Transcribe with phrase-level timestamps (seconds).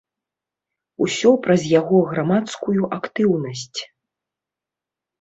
[1.07, 3.79] Усё праз яго грамадскую актыўнасць.